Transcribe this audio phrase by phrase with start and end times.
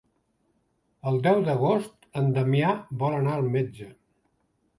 [1.11, 1.93] El deu d'agost
[2.23, 2.73] en Damià
[3.05, 3.93] vol anar al metge.